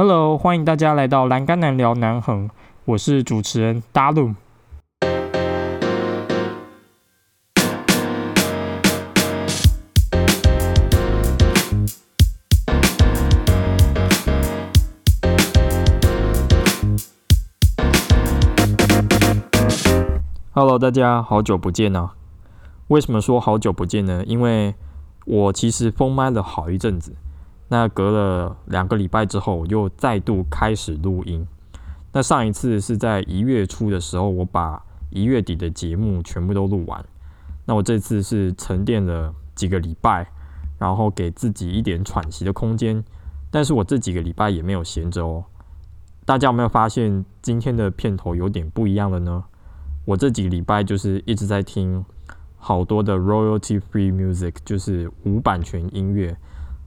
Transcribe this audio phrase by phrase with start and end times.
[0.00, 2.48] Hello，欢迎大家来到栏杆男聊南横，
[2.84, 4.36] 我是主持人 Dalu。
[20.52, 22.12] Hello，大家好久不见啊！
[22.86, 24.22] 为什么说好久不见呢？
[24.24, 24.76] 因为
[25.26, 27.16] 我其实封麦了好一阵子。
[27.68, 31.46] 那隔了两个礼拜之后，我又再度开始录音。
[32.12, 37.04] 那上一次是在一月初的时候，我把一月底的节目全部都录完。
[37.66, 40.26] 那我这次是沉淀了几个礼拜，
[40.78, 43.04] 然后给自己一点喘息的空间。
[43.50, 45.44] 但是我这几个礼拜也没有闲着哦。
[46.24, 49.44] 大家有没有发现今天的片头有点不一样了呢？
[50.06, 52.02] 我这几个礼拜就是一直在听
[52.56, 56.34] 好多的 royalty free music，就是无版权音乐。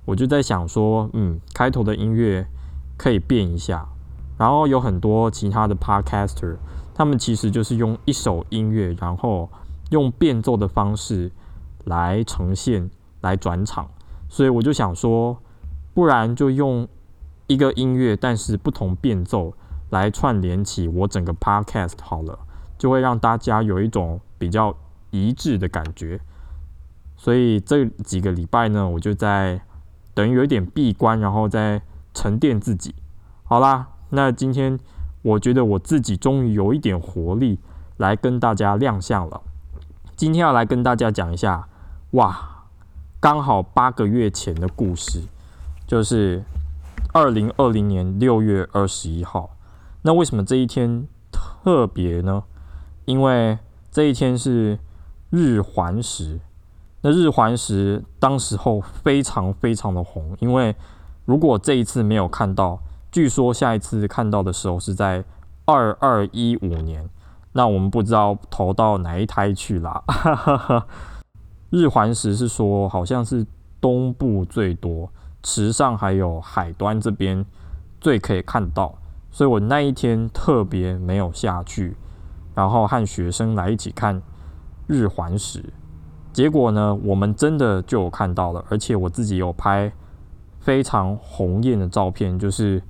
[0.03, 2.47] 我就在想说，嗯，开头的音乐
[2.97, 3.87] 可以变一下，
[4.37, 6.57] 然后有很多其他的 podcaster，
[6.95, 9.47] 他们其实就是用一首音乐，然后
[9.91, 11.31] 用变奏的方式
[11.85, 12.89] 来呈现、
[13.21, 13.87] 来转场，
[14.27, 15.37] 所以我就想说，
[15.93, 16.87] 不然就用
[17.45, 19.53] 一个音乐，但是不同变奏
[19.91, 22.39] 来串联起我整个 podcast 好了，
[22.77, 24.75] 就会让大家有一种比较
[25.11, 26.19] 一致的感觉。
[27.15, 29.61] 所以这几个礼拜呢，我就在。
[30.13, 31.81] 等于有一点闭关，然后再
[32.13, 32.93] 沉淀自己。
[33.43, 34.79] 好啦，那今天
[35.21, 37.59] 我觉得我自己终于有一点活力
[37.97, 39.41] 来跟大家亮相了。
[40.15, 41.67] 今天要来跟大家讲一下，
[42.11, 42.65] 哇，
[43.19, 45.23] 刚好八个月前的故事，
[45.87, 46.43] 就是
[47.13, 49.57] 二零二零年六月二十一号。
[50.03, 52.43] 那为什么这一天特别呢？
[53.05, 53.57] 因为
[53.91, 54.79] 这一天是
[55.29, 56.39] 日环食。
[57.03, 60.75] 那日环食当时候非常非常的红，因为
[61.25, 62.79] 如果这一次没有看到，
[63.11, 65.23] 据说下一次看到的时候是在
[65.65, 67.09] 二二一五年，
[67.53, 70.03] 那我们不知道投到哪一胎去啦。
[71.71, 73.45] 日环食是说好像是
[73.79, 75.11] 东部最多，
[75.41, 77.43] 池上还有海端这边
[77.99, 78.93] 最可以看到，
[79.31, 81.95] 所以我那一天特别没有下去，
[82.53, 84.21] 然后和学生来一起看
[84.85, 85.63] 日环食。
[86.33, 89.91] 结果呢，我们真的就有看到了，而且我自己有拍
[90.59, 92.81] 非常红艳的照片，就是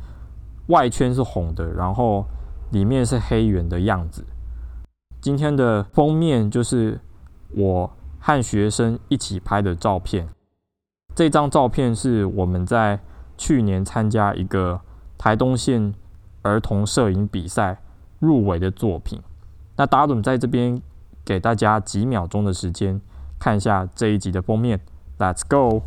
[0.68, 2.24] 外圈是红的，然后
[2.70, 4.24] 里面是黑圆的样子。
[5.20, 7.00] 今天的封面就是
[7.56, 10.30] 我和学生一起拍的照片。
[11.16, 13.00] 这张照片是我们在
[13.38, 14.80] 去年参加一个
[15.18, 15.94] 台东县
[16.44, 17.82] 儿童摄影比赛
[18.20, 19.20] 入围的作品。
[19.78, 20.80] 那达伦在这边
[21.26, 23.02] 给大家几秒钟的时间。
[23.42, 24.80] 看一下这一集的封面
[25.18, 25.82] ，Let's go。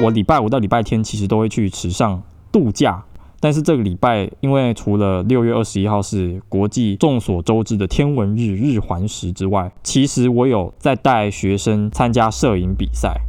[0.00, 3.04] 我礼拜五到礼拜天其实都会去池上度假。
[3.42, 13.20] 但是这个礼拜，因为除了六月二十一号是国际众所周知的天文日日环食之外，其实我有在带学生参加摄影比赛。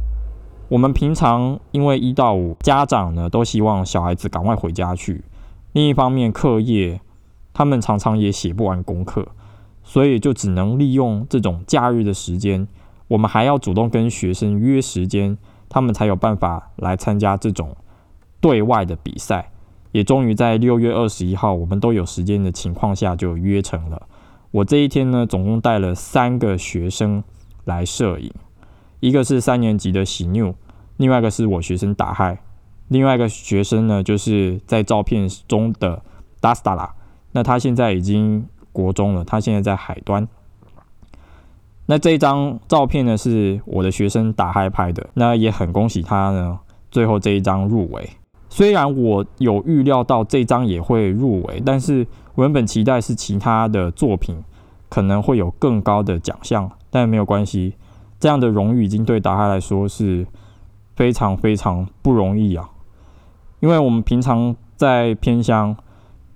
[0.68, 5.24] 我们平常因为一到五家长呢都希望小孩子赶快回家去，
[5.72, 7.00] 另一方面课业
[7.52, 9.26] 他们常常也写不完功课，
[9.82, 12.68] 所以就只能利用这种假日的时间，
[13.08, 15.36] 我们还要主动跟学生约时间，
[15.68, 17.76] 他们才有办法来参加这种
[18.40, 19.50] 对外的比赛。
[19.94, 24.08] 也终于在六月二十一号，我们都有时间的情况下就约成了。
[24.50, 27.22] 我这一天呢，总共带了三个学生
[27.64, 28.32] 来摄影，
[28.98, 30.52] 一个是三年级的喜妞，
[30.96, 32.40] 另外一个是我学生打嗨，
[32.88, 36.02] 另外一个学生呢，就是在照片中的
[36.40, 36.92] 达斯达拉
[37.30, 40.26] 那他现在已经国中了，他现在在海端。
[41.86, 46.58] 那这一张照片呢，是我的学生打嗨拍的，那也很恭喜他呢，
[46.90, 48.10] 最后这一张入围。
[48.54, 52.06] 虽然我有预料到这张也会入围，但是
[52.36, 54.44] 我原本期待是其他的作品
[54.88, 57.74] 可能会有更高的奖项，但没有关系，
[58.20, 60.24] 这样的荣誉已经对达哈来说是
[60.94, 62.70] 非常非常不容易啊！
[63.58, 65.76] 因为我们平常在偏乡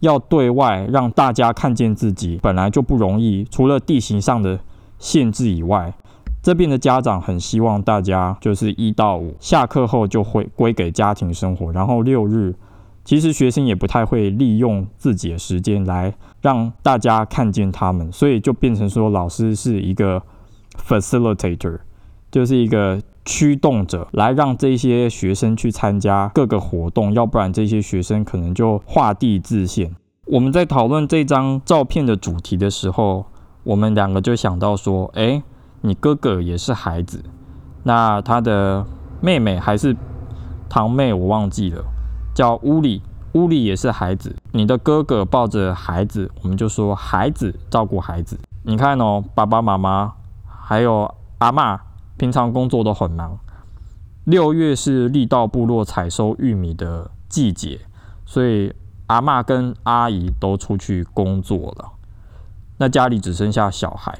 [0.00, 4.58] 要对外让大家看见自己本来就不容易，除了地形上的
[4.98, 5.94] 限制以外。
[6.42, 12.54] 这边的家长很希望大家就是一到五下课后就会归给家庭生活，然后六日
[13.04, 20.22] 其实学生也不太会利用自己的时间来让大家看见他们，所以就变成说老师是一个
[20.86, 21.78] facilitator，
[22.30, 29.94] 就是一个驱动者，来让这些学生去参加各个活动，要不然这些学生可能就画地自限。
[30.26, 33.26] 我们在讨论这张照片的主题的时候，
[33.64, 35.42] 我们两个就想到说：，哎，
[35.80, 37.22] 你哥哥也是孩子，
[37.84, 38.84] 那他的
[39.20, 39.96] 妹妹还是
[40.68, 41.84] 堂妹，我忘记了，
[42.34, 43.02] 叫乌里，
[43.32, 44.34] 乌里也是孩子。
[44.52, 48.38] 你的哥哥抱着孩子，我们就说孩子照顾孩子。
[48.64, 50.12] 你看哦，爸爸妈妈
[50.46, 51.80] 还有阿妈，
[52.16, 53.38] 平常工作都很忙。
[54.24, 57.80] 六月是力道部落采收玉米的季节，
[58.26, 58.74] 所以
[59.06, 61.92] 阿妈跟阿姨都出去工作了。
[62.76, 64.18] 那家里只剩下小孩。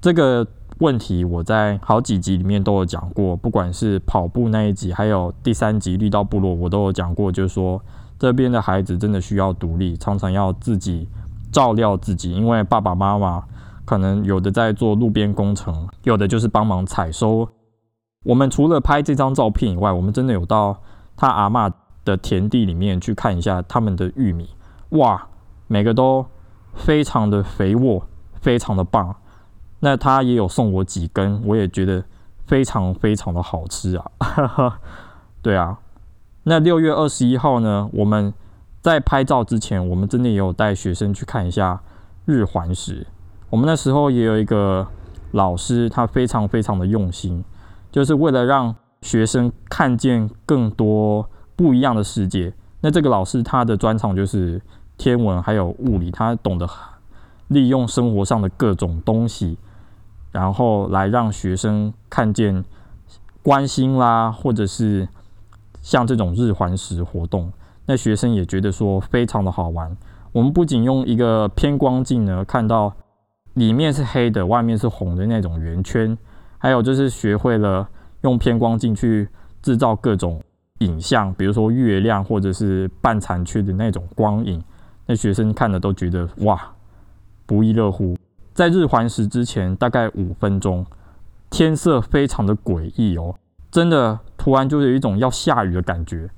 [0.00, 0.46] 这个
[0.78, 7.80] 问题我在好几集里面都有讲过，不管是跑步那一集，还有第三集力道部落，我都有讲过，就是说。
[8.16, 11.08] 这边的孩子真的需要独立，常常要自己
[11.50, 13.42] 照料自己，因为爸爸妈妈
[13.84, 17.46] 可能有的在做路边工程，有的就是帮忙采收。
[18.24, 20.80] 我们除了拍这张照片以外，我们真的有到
[21.16, 21.68] 他阿妈
[22.04, 24.48] 的田地里面去看一下他们的玉米，
[24.90, 25.26] 哇，
[25.66, 26.24] 每个都
[26.72, 28.06] 非常的肥沃，
[28.40, 29.14] 非常的棒。
[29.84, 32.02] 那他也有送我几根，我也觉得
[32.46, 34.80] 非常非常的好吃啊，
[35.42, 35.78] 对啊。
[36.44, 37.86] 那六月二十一号呢？
[37.92, 38.32] 我们
[38.80, 41.82] 在拍照之前，我们真的也有带学生去看一下
[42.24, 43.06] 日环食。
[43.50, 44.86] 我们那时候也有一个
[45.32, 47.44] 老师，他非常非常的用心，
[47.92, 52.54] 就是为了让学生看见更多不一样的世界。
[52.80, 54.62] 那这个老师他的专长就是
[54.96, 56.66] 天文还有物理，他懂得
[57.48, 59.58] 利用生活上的各种东西，
[60.34, 62.62] 然后来让学生看见
[63.42, 65.08] 关心啦，或者是。
[65.84, 67.52] 像这种日环食活动，
[67.84, 69.94] 那学生也觉得说非常的好玩。
[70.32, 72.90] 我们不仅用一个偏光镜呢，看到
[73.52, 76.16] 里面是黑的，外面是红的那种圆圈，
[76.56, 77.86] 还有就是学会了
[78.22, 79.28] 用偏光镜去
[79.60, 80.42] 制造各种
[80.78, 84.64] 影像，比如说月亮或者是半残缺的那种光影。
[85.04, 86.58] 那学生看了都觉得哇，
[87.44, 88.16] 不亦乐乎。
[88.54, 90.86] 在日环食之前，大概五分钟，
[91.50, 93.34] 天色非常的诡异哦，
[93.70, 94.20] 真的。
[94.36, 96.28] 突然就有一种要下雨的感觉，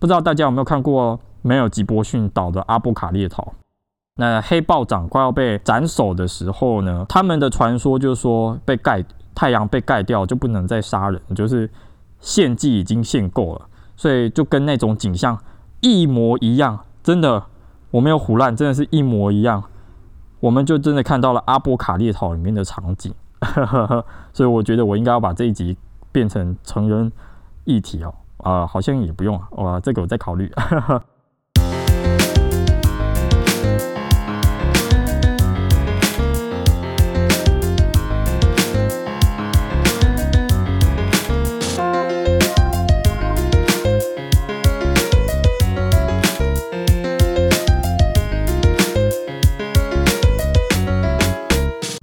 [0.00, 3.54] 不知道大家有没有看过没有吉波逊岛的阿波卡列岛？
[4.16, 11.70] 那黑豹长快要被斩首的时候呢，他们的传说就是说被盖太阳被盖掉就不能再杀人，就是
[12.18, 15.38] 献祭已经献够了，所以就跟那种景象
[15.80, 17.44] 一模一样，真的
[17.92, 19.62] 我没有胡乱，真的是一模一样，
[20.42, 23.14] 我们就真的看到了阿波卡列岛里面的场景，
[24.34, 25.76] 所以我觉得我应该要把这一集
[26.10, 27.10] 变成成人。
[27.64, 30.50] 议题哦，啊，好像也不用啊，哇，这个我在考虑。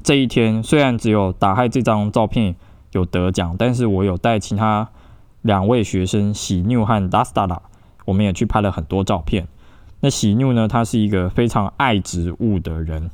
[0.10, 2.56] 这一天虽然只有打开这张照片
[2.94, 4.90] 有得奖，但是我有带其他。
[5.44, 7.62] 两位学生喜妞和达斯达拉
[8.06, 9.48] 我们也去拍了很多照片。
[10.00, 13.12] 那喜妞呢，他是一个非常爱植物的人，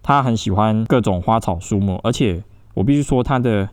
[0.00, 2.44] 他很喜欢各种花草树木，而且
[2.74, 3.68] 我必须说，他的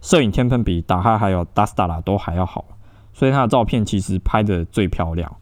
[0.00, 2.64] 摄影天分比达哈还有达斯达拉都还要好，
[3.12, 5.36] 所以他的照片其实拍的最漂亮。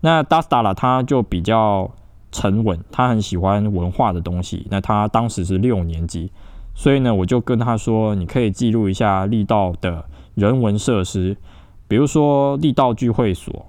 [0.00, 1.90] 那达斯达拉他就比较
[2.38, 4.66] 沉稳，他很喜欢文化的东西。
[4.70, 6.30] 那他当时是六年级，
[6.74, 10.04] 所以呢，我就跟他说，你可以记录一下力道的。
[10.34, 11.36] 人文设施，
[11.88, 13.66] 比如说力道聚会所，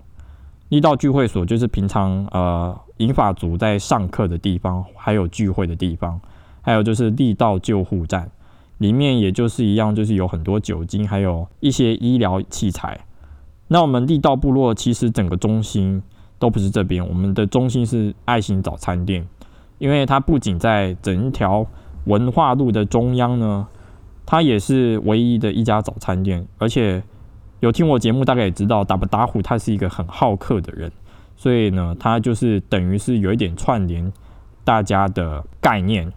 [0.68, 6.22] 力道聚会所就是平常呃银法族在上课的地方，还有聚会的地方，
[6.62, 8.30] 还有就是力道救护站，
[8.78, 13.00] 里面也就是一样，就是有很多酒精，还有一些医疗器材。
[13.70, 16.04] 那我们力道部落其实整个中心
[16.40, 19.28] 都不是这边，我们的中心是爱心早餐店，
[19.78, 21.68] 因为它不仅在整一条
[22.06, 23.68] 文化路的中央呢。
[24.32, 27.02] 它也是唯一的一家早餐店，而且
[27.62, 30.92] 有听我节目，大概也知道打不打虎，他是一个很好客的人，
[31.36, 34.14] 所以呢，他就是等于是有一点串联
[34.64, 36.08] 大家的概念。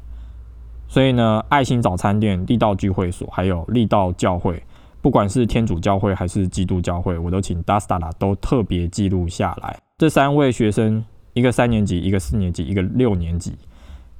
[0.88, 4.62] 所以呢，爱心早餐店、力道聚会所，还有力道教会，
[5.00, 9.80] 不管是天主教会还是基督教会，我都请 Dastala 都特别记录下来。
[10.02, 13.56] 这三位学生，一个三年级，一个四年级，一个六年级，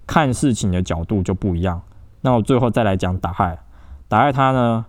[0.07, 1.83] 看事情的角度就不一样。
[2.21, 3.59] 那我最后再来讲打害。
[4.07, 4.87] 打爱他呢，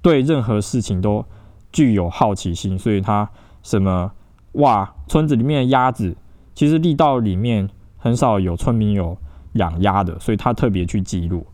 [0.00, 1.22] 对任何事情都
[1.70, 3.28] 具有好奇心，所以他
[3.62, 4.10] 什么
[4.52, 6.16] 哇，村子里面的鸭子，
[6.54, 9.18] 其实力道里面很少有村民有
[9.56, 11.46] 养鸭的，所以他特别去记录。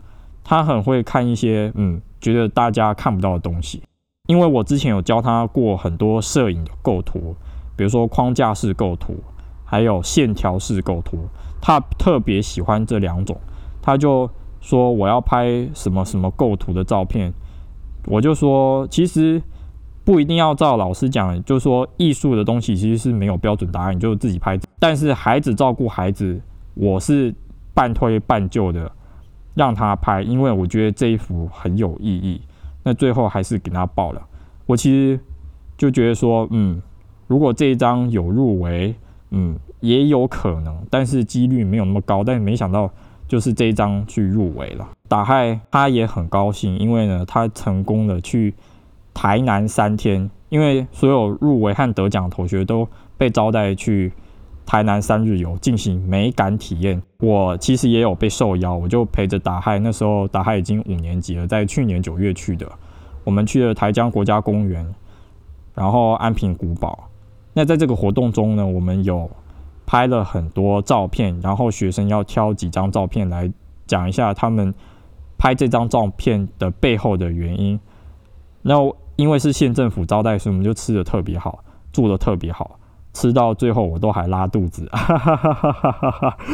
[0.45, 3.83] 他很会看一些嗯觉得大家看不到的东西。
[4.29, 7.35] 因为我之前有教他过很多摄影的构图，
[7.79, 9.15] 比如说框架式构图，
[9.65, 11.17] 还有线条式构图，
[11.61, 13.39] 他特别喜欢这两种。
[13.81, 14.29] 他就
[14.61, 17.33] 说我要拍什么什么构图的照片，
[18.07, 19.41] 我就说其实
[20.05, 24.59] 不一定要照老师讲，就是说艺术的东西其实是没有标准答案，你就自己拍。
[24.81, 26.41] 但是孩子照顾孩子，
[26.75, 27.33] 我是
[27.73, 28.91] 半推半就的
[29.55, 32.41] 让他拍，因为我觉得这一幅很有意义。
[32.83, 34.23] 那最后还是给他报了。
[34.67, 35.19] 我其实
[35.77, 36.81] 就觉得说，嗯，
[37.29, 38.93] 如果这一张有入围，
[39.31, 42.25] 嗯，也有可能，但是几率没有那么高。
[42.25, 42.91] 但是没想到，
[43.29, 44.89] 就是这一张去入围了。
[45.07, 48.55] 打嗨他也很高兴，因为呢，他成功的去
[49.13, 54.13] 台南三天，因为所有入围和得奖同学都被招待去
[54.65, 57.03] 台南三日游进行美感体验。
[57.21, 59.79] 我其实也有被受邀，我就陪着打嗨。
[59.79, 62.67] 那时候打嗨已经五年级了，在去年九月去的。
[63.25, 64.87] 我们去了台江国家公园，
[65.75, 67.08] 然后安平古堡。
[67.59, 69.29] 那在这个活动中呢，我们有
[69.85, 73.51] 拍了很多照片，然后学生要挑几张照片来
[73.85, 74.73] 讲一下他们
[75.37, 77.81] 拍这张照片的背后的原因。
[78.63, 78.75] 那
[79.17, 81.59] 因为是县政府招待，所以我们就吃的特别好，
[81.93, 82.79] 住的特别好，
[83.13, 84.89] 吃到最后我都还拉肚子。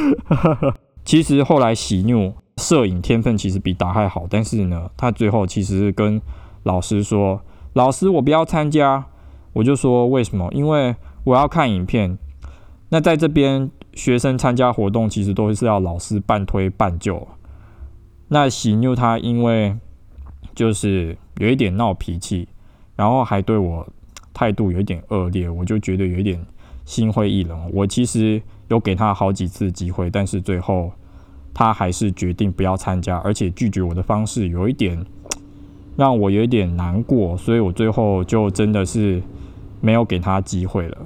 [1.05, 6.19] 其实后来喜怒摄影天分其实比达还好，但是呢，他最后其实跟
[6.63, 7.43] 老师说
[7.75, 9.05] ：“老师，我不要参加。”
[9.55, 10.51] 我就说：“为什么？
[10.53, 10.95] 因为
[11.25, 12.19] 我要看影片。
[12.91, 17.27] 那在这边，学生参加活动其实都是要老师半推半就。
[18.29, 19.75] 那喜妞他因为
[20.55, 22.47] 就是有一点闹脾气，
[22.95, 23.87] 然后还对我
[24.35, 26.45] 态度有一点恶劣，我就觉得有一点
[26.85, 27.71] 心灰意冷。
[27.73, 30.93] 我其实有给他好几次机会，但是最后
[31.55, 35.05] 他还是决定不要参加，而且拒绝我的方式有一点。”
[35.97, 39.23] 让我有一点难过，所以我最后就真的是
[39.85, 40.97] 没有给他机会了。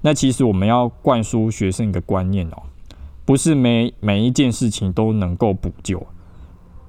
[0.00, 2.62] 那其实我们要灌输学生一个观念哦，
[3.24, 6.06] 不是每每一件事情都能够补救，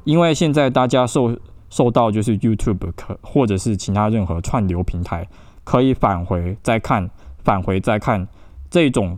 [0.04, 1.36] 因为现在大家受
[1.72, 5.28] 受到就是 YouTube 可或者是其他任何串流平台
[5.64, 7.10] 可以返回再看，
[7.44, 8.28] 返回再看
[8.70, 9.18] 这种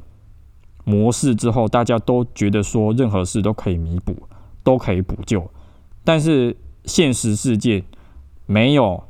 [0.86, 4.16] 模式之后，大家都觉得说任何事都可以弥补，
[4.64, 5.50] 都可以补救，
[6.06, 6.56] 但是
[6.86, 7.84] 现实世界。
[8.48, 9.04] 没有，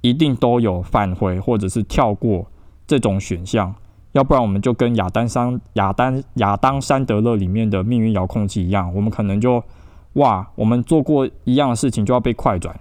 [0.00, 2.49] 一定都有返回或者是跳过
[2.90, 3.72] 这种选项，
[4.10, 9.62] 要不然我们就跟亚当山亚当亚当山德勒里面的命运遥控器一样，我们可能就
[10.14, 12.74] 哇，我们做过一样的事情就要被快转。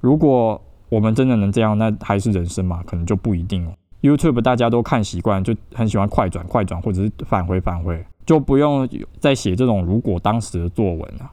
[0.00, 2.80] 如果我们真的能这样，那还是人生嘛？
[2.86, 3.72] 可能就不一定哦。
[4.02, 8.88] YouTube 大家都看习惯，就很喜欢快转快转或者是返回返回，就不用
[9.18, 11.30] 再写这种如果当时的作文了。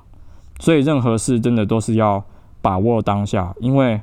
[0.60, 2.24] 所以任何事真的都是要。
[2.64, 4.00] 把握当下，因为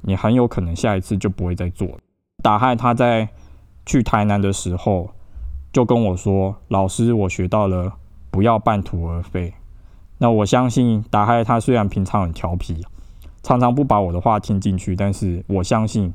[0.00, 1.98] 你很有可能下一次就不会再做了。
[2.40, 3.28] 打害他在
[3.84, 5.10] 去台南的时候
[5.72, 7.92] 就跟我说：“老师，我学到了，
[8.30, 9.54] 不要半途而废。”
[10.18, 12.84] 那我相信打害他虽然平常很调皮，
[13.42, 16.14] 常常不把我的话听进去，但是我相信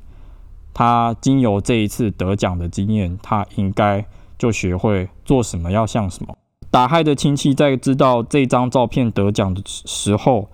[0.73, 4.05] 他经由这一次得奖的经验，他应该
[4.37, 6.37] 就学会做什么要像什么。
[6.71, 10.49] 打害的亲戚在知道这张照片得奖的时候。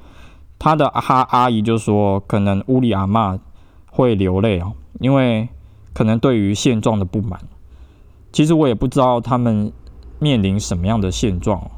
[0.61, 3.39] 他的哈阿姨就说，可能屋里阿妈
[3.89, 5.47] 会流泪哦，因为
[5.93, 7.39] 可能对于现状的不满。
[8.31, 9.72] 其实我也不知道他们
[10.19, 11.69] 面临什么样的现状，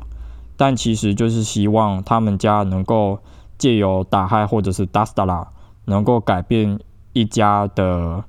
[0.58, 3.20] 但其实就是希望他们家能够
[3.58, 5.48] 借由打嗨或者是达斯达拉，
[5.86, 6.80] 能够改变
[7.14, 8.24] 一家的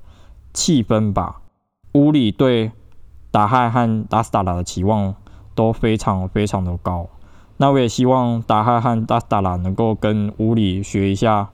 [0.53, 1.41] 气氛吧。
[1.93, 2.71] 乌里对
[3.29, 5.15] 打嗨和达斯达拉的期望
[5.53, 7.07] 都非常非常的高。
[7.57, 11.49] 那我也希望达哈和达斯达拉能够跟屋里学一下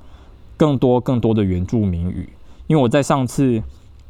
[0.56, 2.30] 更多更多的原住民语，
[2.68, 3.62] 因为我在上次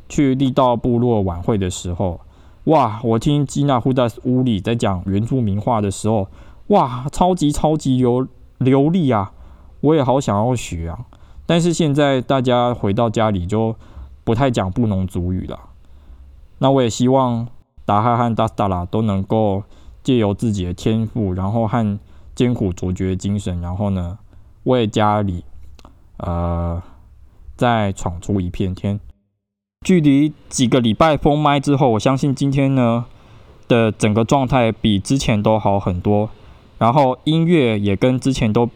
[0.10, 2.20] 去力道部落晚会的时候，
[2.66, 6.28] 哇，我听基纳呼达屋里在讲原住民话的时候，
[6.68, 9.32] 哇，超级超级流流利啊！
[9.80, 11.06] 我也好想要学啊，
[11.46, 13.76] 但是现在大家回到家里就
[14.26, 15.58] 不太讲布农族语了。
[16.58, 17.48] 那我也希望
[17.86, 19.64] 达哈和达斯达拉都能够。
[20.02, 22.00] 借由自己的天赋，然后和
[22.34, 24.18] 艰苦卓绝的精神，然后呢，
[24.64, 25.44] 为家里，
[26.18, 26.82] 呃，
[27.58, 28.98] 再闯出一片天。
[29.82, 33.06] 距离几个礼拜封麦之后，我相信今天呢
[33.70, 36.30] 的整个状态比之前都好很多，
[36.78, 38.70] 然后音乐也跟之前都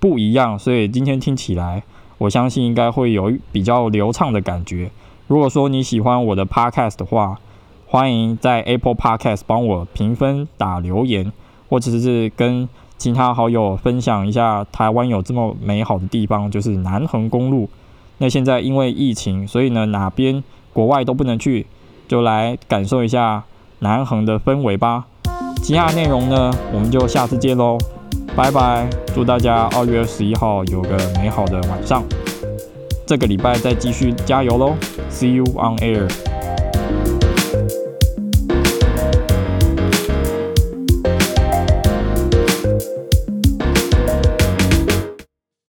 [0.00, 1.84] 不一样，所以今天听起来，
[2.18, 4.90] 我相信应该会有比较流畅的感觉。
[5.28, 7.38] 如果说你喜欢我的 podcast 的话，
[7.86, 11.32] 欢迎在 Apple Podcast 帮我评分、打留言，
[11.68, 17.70] 或者是跟其他好友分享一下台湾有这么美好的地方，就是南横公路。
[18.18, 21.66] 那现在因为疫情，所以呢哪边国外都不能去，
[22.06, 23.44] 就来感受一下
[23.78, 25.06] 南横的氛围吧。
[25.62, 27.78] 其他内容呢，我们就下次见喽，
[28.36, 28.88] 拜拜！
[29.14, 32.02] 祝大家二月十一号有个美好的晚上，
[33.06, 34.74] 这个礼拜再继续加油喽
[35.10, 36.08] ！See you on air。